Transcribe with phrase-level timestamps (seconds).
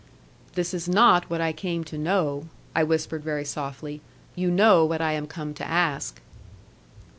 [0.53, 4.01] 'This is not what I came to know,' I whispered very softly,
[4.33, 6.19] 'you know what I am come to ask.'